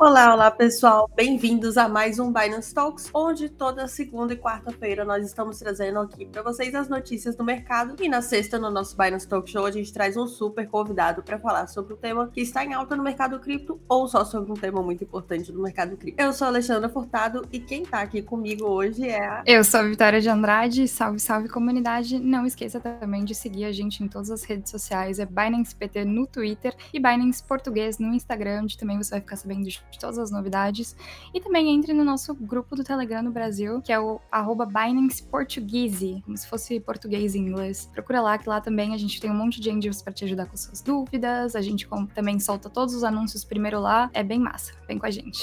[0.00, 5.26] Olá, olá pessoal, bem-vindos a mais um Binance Talks, onde toda segunda e quarta-feira nós
[5.26, 9.26] estamos trazendo aqui para vocês as notícias do mercado e na sexta no nosso Binance
[9.26, 12.64] Talk Show a gente traz um super convidado para falar sobre o tema que está
[12.64, 16.22] em alta no mercado cripto ou só sobre um tema muito importante do mercado cripto.
[16.22, 19.42] Eu sou a Alexandra Furtado e quem está aqui comigo hoje é a...
[19.44, 22.20] Eu sou a Vitória de Andrade, salve, salve comunidade.
[22.20, 26.04] Não esqueça também de seguir a gente em todas as redes sociais, é Binance PT
[26.04, 29.98] no Twitter e Binance Português no Instagram, onde também você vai ficar sabendo de de
[29.98, 30.96] todas as novidades.
[31.32, 35.22] E também entre no nosso grupo do Telegram no Brasil, que é o arroba Binance
[35.22, 37.88] Portuguese, como se fosse português em inglês.
[37.92, 40.46] Procura lá, que lá também a gente tem um monte de angels para te ajudar
[40.46, 41.54] com suas dúvidas.
[41.56, 44.10] A gente também solta todos os anúncios primeiro lá.
[44.12, 44.72] É bem massa.
[44.86, 45.38] Vem com a gente.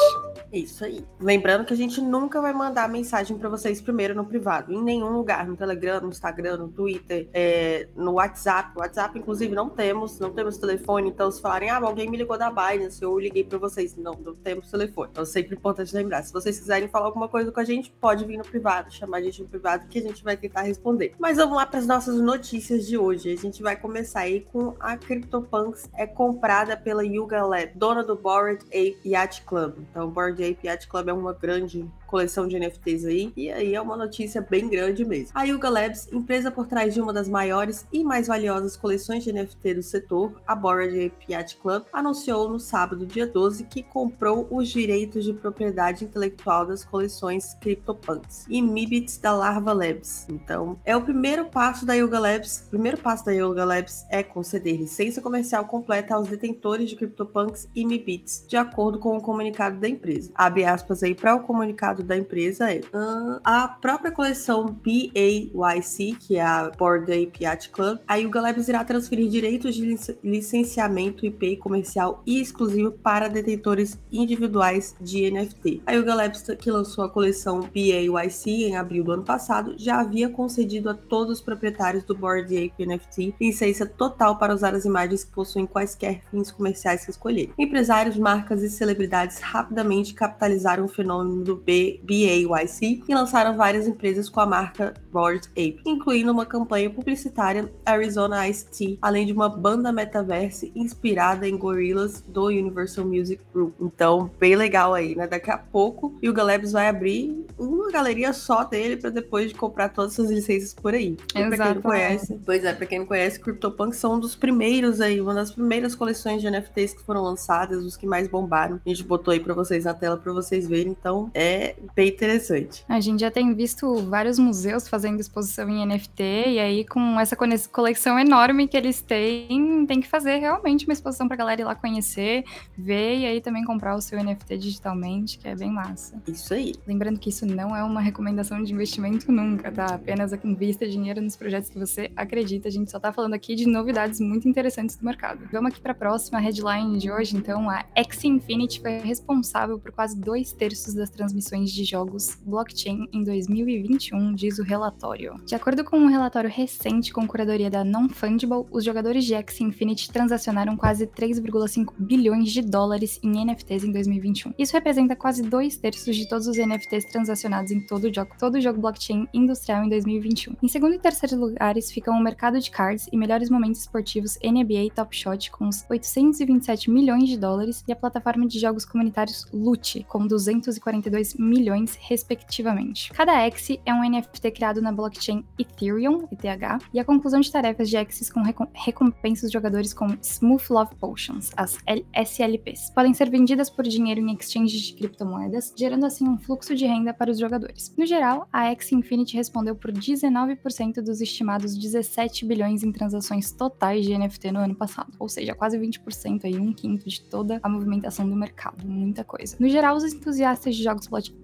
[0.51, 1.05] Isso aí.
[1.19, 5.09] Lembrando que a gente nunca vai mandar mensagem para vocês primeiro no privado, em nenhum
[5.09, 8.71] lugar, no Telegram, no Instagram, no Twitter, é, no WhatsApp.
[8.75, 11.09] O WhatsApp, inclusive, não temos, não temos telefone.
[11.09, 13.95] Então, se falarem, ah, alguém me ligou da Binance, eu liguei para vocês.
[13.95, 15.09] Não, não temos telefone.
[15.11, 16.23] Então, sempre importante lembrar.
[16.23, 19.21] Se vocês quiserem falar alguma coisa com a gente, pode vir no privado, chamar a
[19.21, 21.13] gente no privado, que a gente vai tentar responder.
[21.19, 23.31] Mas vamos lá para as nossas notícias de hoje.
[23.31, 28.15] A gente vai começar aí com a CryptoPunks é comprada pela Yuga Lab, dona do
[28.15, 29.75] Bored Ape Yacht Club.
[29.89, 33.75] Então, o Bored Ape Yacht Club é uma grande coleção de NFTs aí, e aí
[33.75, 35.31] é uma notícia bem grande mesmo.
[35.33, 39.33] A Yuga Labs, empresa por trás de uma das maiores e mais valiosas coleções de
[39.33, 44.47] NFT do setor, a Bored Ape Yacht Club, anunciou no sábado, dia 12, que comprou
[44.49, 50.27] os direitos de propriedade intelectual das coleções CryptoPunks e Mibits da Larva Labs.
[50.29, 52.63] Então, é o primeiro passo da Yuga Labs.
[52.67, 57.67] O primeiro passo da Yuga Labs é conceder licença comercial completa aos detentores de CryptoPunks
[57.75, 60.31] e Mibits, de acordo com o comunicado da empresa.
[60.35, 66.37] Abre aspas aí para o comunicado da empresa é uh, a própria coleção BAYC, que
[66.37, 71.57] é a Board Ape Yacht Club, a Yuga Labs irá transferir direitos de licenciamento IP
[71.57, 75.81] comercial e exclusivo para detentores individuais de NFT.
[75.85, 80.29] A Yuga Labs, que lançou a coleção BAYC em abril do ano passado, já havia
[80.29, 85.23] concedido a todos os proprietários do Board Ape NFT licença total para usar as imagens
[85.23, 87.53] que possuem quaisquer fins comerciais que escolherem.
[87.57, 94.29] Empresários, marcas e celebridades rapidamente capitalizaram o fenômeno do B BAYC e lançaram várias empresas
[94.29, 99.49] com a marca Bored Ape, incluindo uma campanha publicitária Arizona Ice Tea, além de uma
[99.49, 103.73] banda metaverse inspirada em Gorillaz do Universal Music Group.
[103.79, 105.27] Então, bem legal aí, né?
[105.27, 109.55] Daqui a pouco o Yuga Labs vai abrir uma galeria só dele para depois de
[109.55, 111.17] comprar todas essas licenças por aí.
[111.31, 115.01] Para quem não conhece, pois é, para quem não conhece, CryptoPunk são um dos primeiros
[115.01, 118.79] aí, uma das primeiras coleções de NFTs que foram lançadas, os que mais bombaram.
[118.85, 122.83] A gente botou aí para vocês na tela para vocês verem, então é bem interessante.
[122.87, 127.35] A gente já tem visto vários museus fazendo exposição em NFT, e aí com essa
[127.35, 131.75] coleção enorme que eles têm, tem que fazer realmente uma exposição pra galera ir lá
[131.75, 132.43] conhecer,
[132.77, 136.21] ver e aí também comprar o seu NFT digitalmente, que é bem massa.
[136.27, 136.73] Isso aí.
[136.87, 139.85] Lembrando que isso não é uma recomendação de investimento nunca, tá?
[139.95, 142.67] Apenas invista dinheiro nos projetos que você acredita.
[142.67, 145.47] A gente só tá falando aqui de novidades muito interessantes do mercado.
[145.51, 147.69] Vamos aqui para a próxima headline de hoje, então.
[147.69, 153.23] A X Infinity foi responsável por quase dois terços das transmissões de jogos blockchain em
[153.23, 155.35] 2021, diz o relatório.
[155.45, 160.11] De acordo com um relatório recente com curadoria da Non-Fungible, os jogadores de Axie Infinity
[160.11, 164.53] transacionaram quase 3,5 bilhões de dólares em NFTs em 2021.
[164.57, 168.55] Isso representa quase dois terços de todos os NFTs transacionados em todo o jogo, todo
[168.55, 170.55] o jogo blockchain industrial em 2021.
[170.61, 174.93] Em segundo e terceiro lugares ficam o mercado de cards e melhores momentos esportivos NBA
[174.95, 180.25] Top Shot com 827 milhões de dólares e a plataforma de jogos comunitários Loot com
[180.25, 183.11] 242 milhões milhões, respectivamente.
[183.13, 187.89] Cada X é um NFT criado na blockchain Ethereum, ETH, e a conclusão de tarefas
[187.89, 188.41] de X's com
[188.73, 191.77] recompensas jogadores com Smooth Love Potions, as
[192.13, 192.89] SLPs.
[192.91, 197.13] Podem ser vendidas por dinheiro em exchanges de criptomoedas, gerando assim um fluxo de renda
[197.13, 197.93] para os jogadores.
[197.97, 204.05] No geral, a X Infinity respondeu por 19% dos estimados 17 bilhões em transações totais
[204.05, 207.69] de NFT no ano passado, ou seja, quase 20% aí, um quinto de toda a
[207.69, 209.55] movimentação do mercado, muita coisa.
[209.59, 211.35] No geral, os entusiastas de jogos blockchain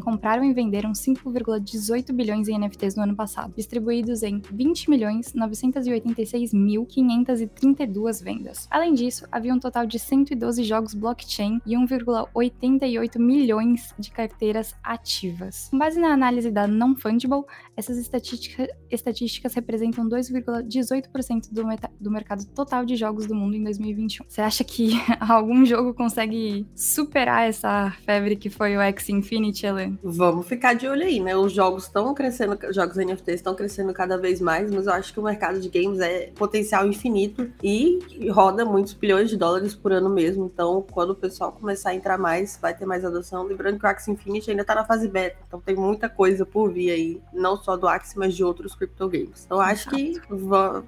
[0.00, 8.22] compraram e venderam 5,18 bilhões em NFTs no ano passado, distribuídos em 20 milhões 986.532
[8.22, 8.68] vendas.
[8.70, 15.68] Além disso, havia um total de 112 jogos blockchain e 1,88 milhões de carteiras ativas.
[15.70, 17.44] Com base na análise da Non-Fungible,
[17.76, 21.62] essas estatística, estatísticas representam 2,18% do,
[22.00, 24.24] do mercado total de jogos do mundo em 2021.
[24.28, 29.39] Você acha que algum jogo consegue superar essa febre que foi o X Infinity?
[29.40, 29.98] Infinity?
[30.02, 31.36] Vamos ficar de olho aí, né?
[31.36, 35.20] Os jogos estão crescendo, jogos NFTs estão crescendo cada vez mais, mas eu acho que
[35.20, 37.98] o mercado de games é potencial infinito e
[38.30, 40.50] roda muitos bilhões de dólares por ano mesmo.
[40.52, 43.44] Então, quando o pessoal começar a entrar mais, vai ter mais adoção.
[43.44, 46.72] Lembrando que o Axie Infinity ainda está na fase beta, então tem muita coisa por
[46.72, 49.44] vir aí, não só do Axie, mas de outros crypto games.
[49.44, 50.20] Então, acho que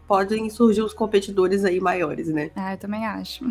[0.07, 2.51] podem surgir os competidores aí maiores, né?
[2.55, 3.45] Ah, eu também acho.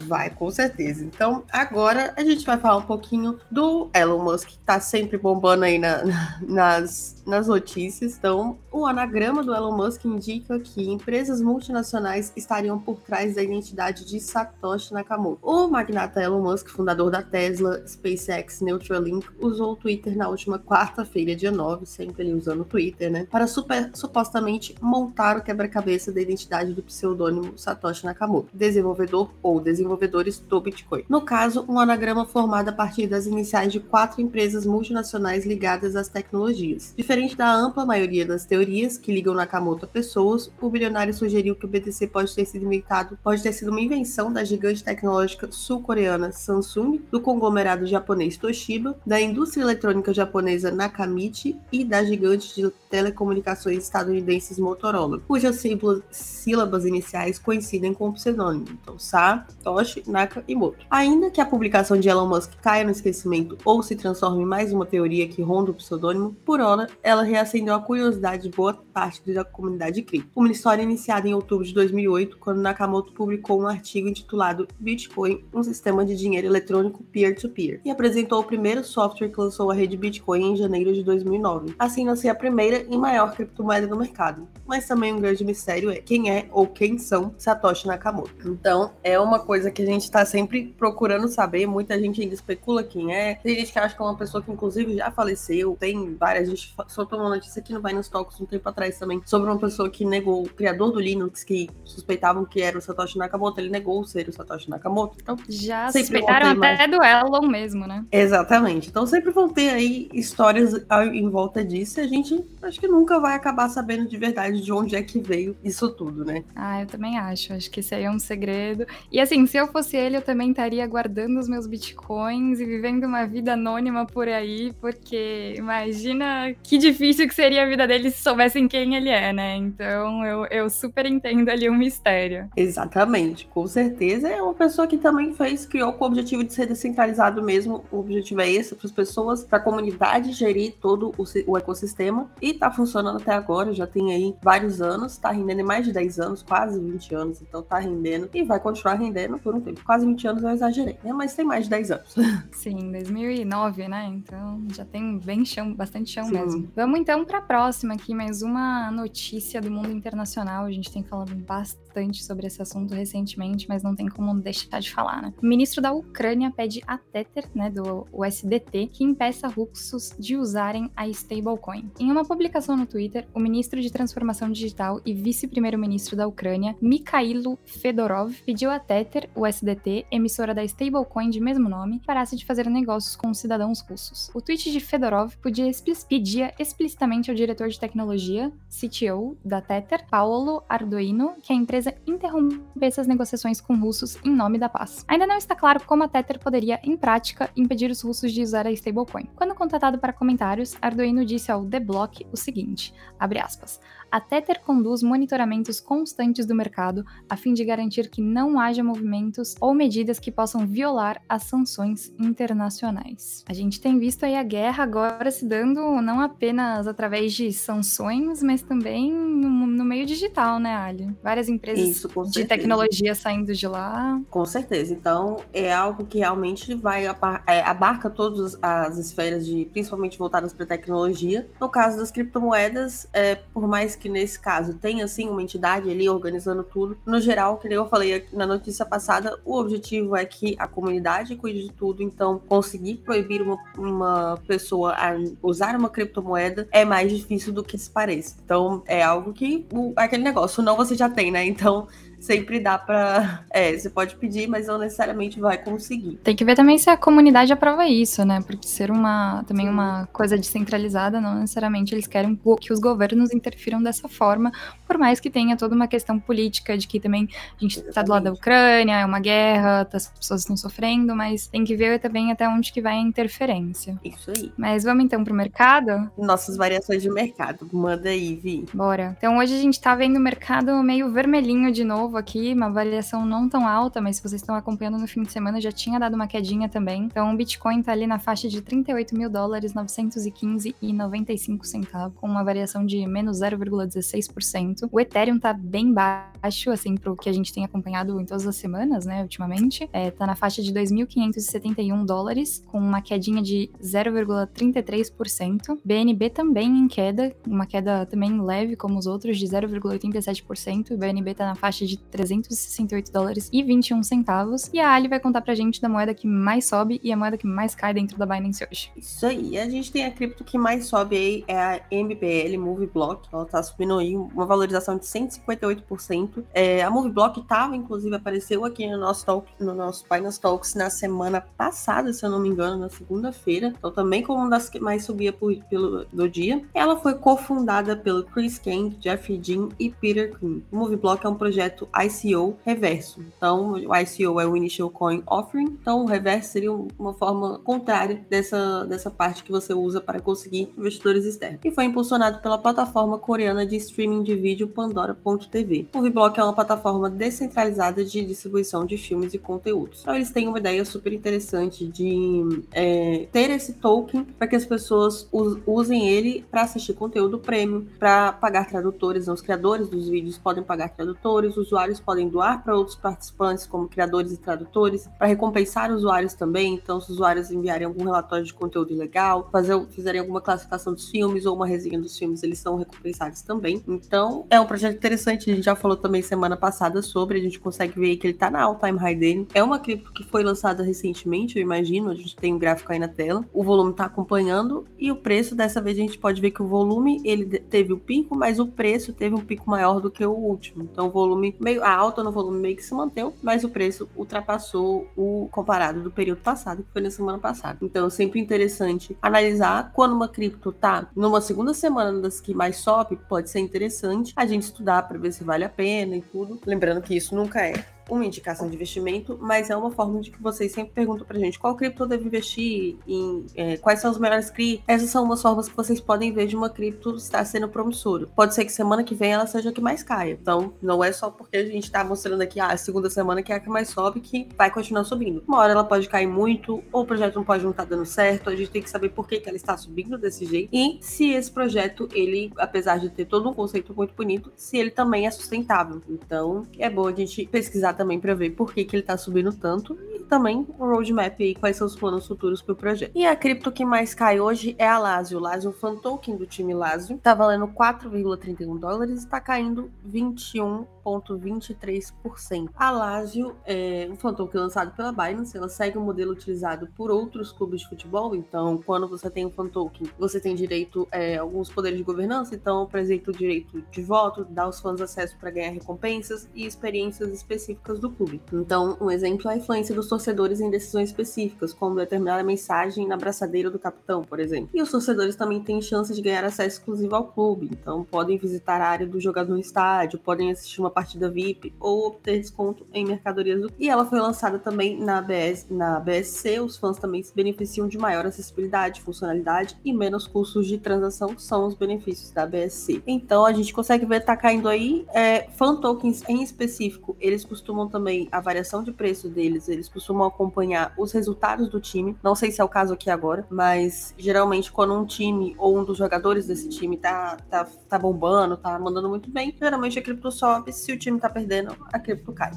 [0.00, 1.04] Vai, com certeza.
[1.04, 5.64] Então, agora a gente vai falar um pouquinho do Elon Musk, que tá sempre bombando
[5.64, 6.02] aí na,
[6.42, 8.16] nas, nas notícias.
[8.16, 14.04] Então, o anagrama do Elon Musk indica que empresas multinacionais estariam por trás da identidade
[14.04, 15.38] de Satoshi Nakamoto.
[15.42, 21.34] O magnata Elon Musk, fundador da Tesla, SpaceX, Neuralink, usou o Twitter na última quarta-feira,
[21.34, 26.20] dia 9, sempre ele usando o Twitter, né, para super, supostamente montar o quebra-cabeça da
[26.20, 31.04] identidade do pseudônimo Satoshi Nakamoto, desenvolvedor ou desenvolvedor desenvolvedores do Bitcoin.
[31.08, 36.08] No caso, um anagrama formado a partir das iniciais de quatro empresas multinacionais ligadas às
[36.08, 36.94] tecnologias.
[36.96, 41.66] Diferente da ampla maioria das teorias que ligam Nakamoto a pessoas, o bilionário sugeriu que
[41.66, 46.32] o BTC pode ter sido inventado, pode ter sido uma invenção da gigante tecnológica sul-coreana
[46.32, 53.84] Samsung, do conglomerado japonês Toshiba, da indústria eletrônica japonesa Nakamichi e da gigante de telecomunicações
[53.84, 55.62] estadunidenses Motorola, cujas
[56.10, 58.66] sílabas iniciais coincidem com o pseudônimo.
[58.80, 60.86] Então, Sa, Toshi, Naka e Moto.
[60.88, 64.72] Ainda que a publicação de Elon Musk caia no esquecimento ou se transforme em mais
[64.72, 69.32] uma teoria que ronda o pseudônimo, por hora, ela reacendeu a curiosidade de boa parte
[69.32, 70.30] da comunidade cripto.
[70.36, 75.62] Uma história iniciada em outubro de 2008, quando Nakamoto publicou um artigo intitulado Bitcoin, um
[75.64, 79.96] sistema de dinheiro eletrônico peer-to-peer, -peer, e apresentou o primeiro software que lançou a rede
[79.96, 81.74] Bitcoin em janeiro de 2009.
[81.78, 84.46] Assim nasceu a primeira e maior criptomoeda do mercado.
[84.64, 88.48] Mas também um grande mistério é quem é ou quem são Satoshi Nakamoto.
[88.48, 91.66] Então, é uma coisa coisa que a gente tá sempre procurando saber.
[91.66, 93.36] Muita gente ainda especula quem é.
[93.36, 95.76] Tem gente que acha que é uma pessoa que, inclusive, já faleceu.
[95.78, 96.48] Tem várias.
[96.48, 99.58] A gente soltou uma notícia aqui no Binance Talks um tempo atrás também sobre uma
[99.58, 103.60] pessoa que negou, o criador do Linux, que suspeitavam que era o Satoshi Nakamoto.
[103.60, 105.16] Ele negou ser o Satoshi Nakamoto.
[105.20, 106.90] Então, já suspeitaram até mais...
[106.90, 108.04] do Elon mesmo, né?
[108.10, 108.88] Exatamente.
[108.88, 110.74] Então, sempre vão ter aí histórias
[111.12, 112.00] em volta disso.
[112.00, 115.18] E a gente acho que nunca vai acabar sabendo de verdade de onde é que
[115.20, 116.44] veio isso tudo, né?
[116.54, 117.52] Ah, eu também acho.
[117.52, 118.86] Acho que isso aí é um segredo.
[119.10, 123.04] E assim, se eu fosse ele, eu também estaria guardando os meus bitcoins e vivendo
[123.04, 128.20] uma vida anônima por aí, porque imagina que difícil que seria a vida dele se
[128.20, 129.54] soubessem quem ele é, né?
[129.54, 132.50] Então eu, eu super entendo ali o mistério.
[132.56, 134.28] Exatamente, com certeza.
[134.28, 137.84] É uma pessoa que também fez, criou com o objetivo de ser descentralizado mesmo.
[137.92, 142.28] O objetivo é esse, para as pessoas, para a comunidade gerir todo o, o ecossistema.
[142.42, 146.18] E tá funcionando até agora, já tem aí vários anos, tá rendendo mais de 10
[146.18, 149.84] anos, quase 20 anos, então tá rendendo e vai continuar rendendo por um tempo.
[149.84, 151.12] Quase 20 anos eu exagerei, né?
[151.12, 152.14] Mas tem mais de 10 anos.
[152.50, 154.06] Sim, 2009, né?
[154.06, 156.32] Então já tem bem chão, bastante chão Sim.
[156.32, 156.68] mesmo.
[156.74, 160.64] Vamos então para a próxima aqui, mais uma notícia do mundo internacional.
[160.64, 161.83] A gente tem falado bastante
[162.24, 165.34] sobre esse assunto recentemente, mas não tem como deixar de falar, né?
[165.42, 170.90] O ministro da Ucrânia pede a Tether, né, do USDT, que impeça russos de usarem
[170.96, 171.90] a stablecoin.
[171.98, 177.58] Em uma publicação no Twitter, o ministro de Transformação Digital e vice-primeiro-ministro da Ucrânia, Mikhailo
[177.64, 183.16] Fedorov, pediu a Tether, USDT, emissora da stablecoin de mesmo nome, parasse de fazer negócios
[183.16, 184.30] com cidadãos russos.
[184.34, 185.70] O tweet de Fedorov podia
[186.08, 193.00] pedia explicitamente ao diretor de tecnologia, CTO, da Tether, Paulo Arduino, que a empresa interrompesse
[193.00, 195.04] as negociações com russos em nome da paz.
[195.08, 198.66] Ainda não está claro como a Tether poderia, em prática, impedir os russos de usar
[198.66, 199.28] a stablecoin.
[199.34, 203.80] Quando contatado para comentários, Arduino disse ao The Block o seguinte, abre aspas,
[204.14, 209.56] a Tether conduz monitoramentos constantes do mercado a fim de garantir que não haja movimentos
[209.60, 213.44] ou medidas que possam violar as sanções internacionais.
[213.48, 218.40] A gente tem visto aí a guerra agora se dando não apenas através de sanções,
[218.40, 221.12] mas também no, no meio digital, né, Ali?
[221.20, 224.20] Várias empresas Isso, de tecnologia saindo de lá.
[224.30, 224.94] Com certeza.
[224.94, 230.66] Então, é algo que realmente vai é, abarca todas as esferas de, principalmente voltadas para
[230.66, 231.50] tecnologia.
[231.60, 235.90] No caso das criptomoedas, é, por mais que que nesse caso tem assim uma entidade
[235.90, 236.98] ali organizando tudo.
[237.06, 241.62] No geral, que eu falei na notícia passada, o objetivo é que a comunidade cuide
[241.62, 247.50] de tudo, então conseguir proibir uma, uma pessoa a usar uma criptomoeda é mais difícil
[247.50, 248.36] do que se parece.
[248.44, 251.46] Então é algo que o, aquele negócio não você já tem, né?
[251.46, 251.88] Então
[252.24, 253.44] sempre dá para.
[253.54, 256.16] É, você pode pedir, mas não necessariamente vai conseguir.
[256.24, 258.42] Tem que ver também se a comunidade aprova isso, né?
[258.44, 263.80] Porque ser uma também uma coisa descentralizada, não necessariamente eles querem que os governos interfiram
[263.80, 264.50] dessa forma,
[264.88, 268.10] por mais que tenha toda uma questão política de que também a gente está do
[268.10, 272.32] lado da Ucrânia, é uma guerra, as pessoas estão sofrendo, mas tem que ver também
[272.32, 273.96] até onde que vai a interferência.
[274.04, 274.52] Isso aí.
[274.56, 276.10] Mas vamos então pro mercado?
[276.18, 277.68] Nossas variações de mercado.
[277.72, 278.66] Manda aí, Vi.
[278.74, 279.14] Bora.
[279.16, 283.24] Então hoje a gente tá vendo o mercado meio vermelhinho de novo aqui, uma variação
[283.24, 286.14] não tão alta, mas se vocês estão acompanhando no fim de semana, já tinha dado
[286.14, 287.04] uma quedinha também.
[287.04, 292.16] Então, o Bitcoin tá ali na faixa de 38 mil dólares, 915 e 95 centavos,
[292.18, 294.88] com uma variação de menos 0,16%.
[294.90, 298.56] O Ethereum tá bem baixo, assim, pro que a gente tem acompanhado em todas as
[298.56, 299.88] semanas, né, ultimamente.
[299.92, 305.78] É, tá na faixa de 2.571 dólares, com uma quedinha de 0,33%.
[305.84, 310.92] BNB também em queda, uma queda também leve, como os outros, de 0,87%.
[310.92, 314.70] O BNB tá na faixa de 368 dólares e 21 centavos.
[314.72, 317.36] E a Ali vai contar pra gente da moeda que mais sobe e a moeda
[317.36, 318.90] que mais cai dentro da Binance hoje.
[318.96, 319.58] Isso aí.
[319.58, 323.28] A gente tem a cripto que mais sobe aí, é a MBL, Move Block.
[323.32, 326.44] Ela tá subindo aí uma valorização de 158%.
[326.52, 330.74] É, a Move Block tava, inclusive, apareceu aqui no nosso, talk, no nosso Binance Talks
[330.74, 333.72] na semana passada, se eu não me engano, na segunda-feira.
[333.78, 336.62] Então, também como uma das que mais subia por, pelo, do dia.
[336.74, 340.60] Ela foi cofundada pelo Chris Kang, Jeff Dean e Peter Quinn.
[340.70, 343.20] O MoveBlock é um projeto ICO reverso.
[343.36, 345.78] Então, o ICO é o Initial Coin Offering.
[345.80, 350.72] Então, o reverso seria uma forma contrária dessa, dessa parte que você usa para conseguir
[350.76, 351.60] investidores externos.
[351.64, 355.88] E foi impulsionado pela plataforma coreana de streaming de vídeo Pandora.tv.
[355.92, 360.00] O MoveBlock é uma plataforma descentralizada de distribuição de filmes e conteúdos.
[360.02, 364.64] Então, eles têm uma ideia super interessante de é, ter esse token para que as
[364.64, 365.28] pessoas
[365.66, 369.28] usem ele para assistir conteúdo premium, para pagar tradutores.
[369.28, 374.32] Os criadores dos vídeos podem pagar tradutores, usuários podem doar para outros participantes, como criadores
[374.32, 376.74] e tradutores, para recompensar usuários também.
[376.74, 381.08] Então, se os usuários enviarem algum relatório de conteúdo legal, fazer, fizerem alguma classificação dos
[381.08, 383.82] filmes ou uma resenha dos filmes, eles são recompensados também.
[383.88, 385.50] Então, é um projeto interessante.
[385.50, 388.50] A gente já falou também semana passada sobre, a gente consegue ver que ele está
[388.50, 389.48] na all-time high dele.
[389.52, 392.98] É uma cripto que foi lançada recentemente, eu imagino, a gente tem um gráfico aí
[392.98, 393.44] na tela.
[393.52, 396.66] O volume está acompanhando e o preço dessa vez a gente pode ver que o
[396.66, 400.32] volume ele teve o pico, mas o preço teve um pico maior do que o
[400.32, 400.84] último.
[400.84, 404.06] Então o volume meio a alta no volume meio que se manteve, mas o preço
[404.14, 407.78] ultrapassou o comparado do período passado, que foi na semana passada.
[407.80, 412.76] Então é sempre interessante analisar quando uma cripto tá numa segunda semana das que mais
[412.76, 416.60] sobe, pode ser interessante a gente estudar para ver se vale a pena e tudo.
[416.66, 420.42] Lembrando que isso nunca é uma indicação de investimento, mas é uma forma de que
[420.42, 424.18] vocês sempre perguntam pra gente qual cripto eu devo investir, em é, quais são os
[424.18, 424.84] melhores criptos.
[424.86, 428.26] Essas são umas formas que vocês podem ver de uma cripto estar sendo promissora.
[428.34, 430.38] Pode ser que semana que vem ela seja a que mais caia.
[430.40, 433.52] Então, não é só porque a gente tá mostrando aqui ah, a segunda semana que
[433.52, 435.42] é a que mais sobe que vai continuar subindo.
[435.46, 438.04] Uma hora ela pode cair muito, ou o projeto não pode não estar tá dando
[438.04, 440.98] certo, a gente tem que saber por que, que ela está subindo desse jeito e
[441.00, 445.26] se esse projeto, ele, apesar de ter todo um conceito muito bonito, se ele também
[445.26, 446.02] é sustentável.
[446.08, 449.52] Então, é bom a gente pesquisar também para ver por que, que ele está subindo
[449.52, 453.12] tanto e também o roadmap aí, quais são os planos futuros para o projeto.
[453.14, 455.38] E a cripto que mais cai hoje é a Lazio.
[455.38, 462.70] Lazio, o fan token do time Lazio, tá valendo 4,31 dólares e está caindo 21,23%.
[462.74, 466.88] A Lazio é um fan token lançado pela Binance, ela segue o um modelo utilizado
[466.96, 471.06] por outros clubes de futebol, então quando você tem um fan token, você tem direito
[471.12, 474.80] é, a alguns poderes de governança, então, por exemplo, o direito de voto, dá aos
[474.80, 478.40] fãs acesso para ganhar recompensas e experiências específicas do clube.
[478.52, 483.16] Então, um exemplo é a influência dos torcedores em decisões específicas, como determinada mensagem na
[483.16, 484.70] braçadeira do capitão, por exemplo.
[484.72, 488.80] E os torcedores também têm chance de ganhar acesso exclusivo ao clube, então podem visitar
[488.80, 493.04] a área do jogador no estádio, podem assistir uma partida VIP ou obter desconto em
[493.04, 497.34] mercadorias do E ela foi lançada também na, BS, na BSC, os fãs também se
[497.34, 503.02] beneficiam de maior acessibilidade, funcionalidade e menos custos de transação, são os benefícios da BSC.
[503.06, 507.73] Então a gente consegue ver tá caindo aí é, fan tokens em específico, eles costumam
[507.88, 512.16] também também a variação de preço deles, eles costumam acompanhar os resultados do time.
[512.22, 515.84] Não sei se é o caso aqui agora, mas geralmente quando um time ou um
[515.84, 520.30] dos jogadores desse time tá, tá, tá bombando, tá mandando muito bem, geralmente a cripto
[520.30, 520.72] sobe.
[520.72, 522.52] Se o time tá perdendo, a cripto cai.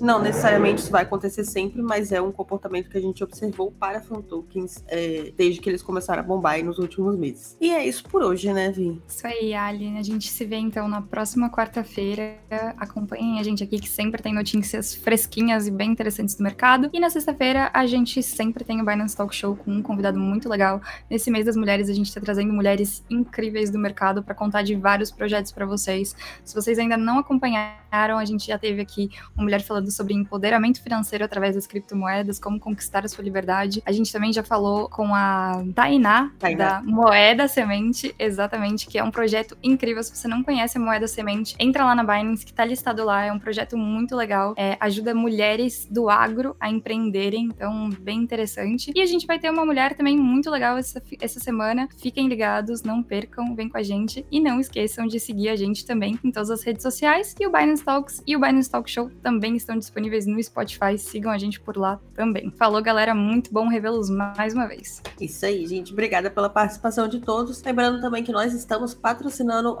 [0.00, 4.00] Não necessariamente isso vai acontecer sempre, mas é um comportamento que a gente observou para
[4.00, 7.56] fan tokens é, desde que eles começaram a bombar nos últimos meses.
[7.60, 9.00] E é isso por hoje, né, Vi?
[9.08, 9.98] Isso aí, Aline.
[9.98, 12.36] A gente se vê então na próxima quarta-feira.
[12.76, 14.53] Acompanhem a gente aqui que sempre tem notícias
[15.02, 16.90] fresquinhas e bem interessantes do mercado.
[16.92, 20.48] E na sexta-feira a gente sempre tem o Binance Talk Show com um convidado muito
[20.48, 20.80] legal.
[21.10, 24.74] Nesse mês das mulheres a gente está trazendo mulheres incríveis do mercado para contar de
[24.76, 26.14] vários projetos para vocês.
[26.44, 30.82] Se vocês ainda não acompanharam, a gente já teve aqui uma mulher falando sobre empoderamento
[30.82, 33.82] financeiro através das criptomoedas, como conquistar a sua liberdade.
[33.86, 36.80] A gente também já falou com a Tainá, Tainá.
[36.80, 40.02] da Moeda Semente, exatamente, que é um projeto incrível.
[40.02, 43.24] Se você não conhece a Moeda Semente, entra lá na Binance, que tá listado lá.
[43.24, 44.43] É um projeto muito legal.
[44.56, 48.92] É, ajuda mulheres do agro a empreenderem, então bem interessante.
[48.94, 51.88] E a gente vai ter uma mulher também muito legal essa, essa semana.
[51.96, 54.26] Fiquem ligados, não percam, vem com a gente.
[54.30, 57.34] E não esqueçam de seguir a gente também em todas as redes sociais.
[57.38, 60.98] E o Binance Talks e o Binance Talk Show também estão disponíveis no Spotify.
[60.98, 62.50] Sigam a gente por lá também.
[62.50, 63.14] Falou, galera.
[63.14, 65.00] Muito bom revê-los mais uma vez.
[65.20, 65.92] Isso aí, gente.
[65.92, 67.62] Obrigada pela participação de todos.
[67.62, 69.76] Lembrando também que nós estamos patrocinando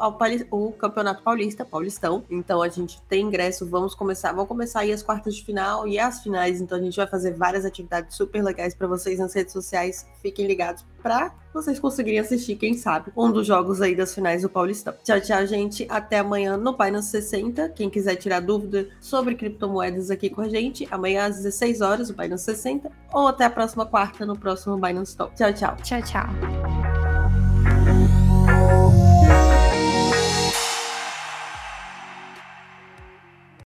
[0.50, 2.24] o Campeonato Paulista, Paulistão.
[2.30, 5.98] Então a gente tem ingresso, vamos começar, vão começar aí as quartas de final e
[5.98, 6.60] as finais.
[6.60, 10.06] Então a gente vai fazer várias atividades super legais para vocês nas redes sociais.
[10.22, 14.48] Fiquem ligados para vocês conseguirem assistir, quem sabe, um dos jogos aí das finais do
[14.48, 14.94] Paulistão.
[15.02, 15.86] Tchau, tchau, gente.
[15.90, 17.68] Até amanhã no Binance 60.
[17.70, 22.14] Quem quiser tirar dúvida sobre criptomoedas aqui com a gente, amanhã às 16 horas, o
[22.14, 25.34] Binance 60, ou até a próxima quarta no próximo Binance Talk.
[25.34, 25.76] Tchau, tchau.
[25.82, 27.13] Tchau, tchau.